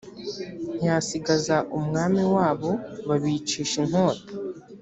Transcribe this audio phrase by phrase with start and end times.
[0.77, 2.71] ntiyasigaza umwami wabo
[3.07, 4.31] babicisha inkota